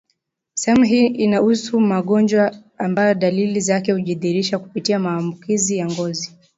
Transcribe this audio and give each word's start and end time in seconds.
Sehemu 0.53 0.83
hii 0.83 1.07
inahusu 1.07 1.79
magonjwa 1.79 2.55
ambayo 2.77 3.13
dalili 3.13 3.59
zake 3.61 3.91
hujidhihirisha 3.91 4.59
kupitia 4.59 4.99
maambukizi 4.99 5.77
ya 5.77 5.85
ngozi 5.85 6.35